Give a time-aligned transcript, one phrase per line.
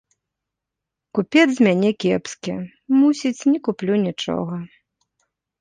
[1.19, 2.53] Купец з мяне кепскі,
[3.03, 4.55] мусіць, не куплю нічога.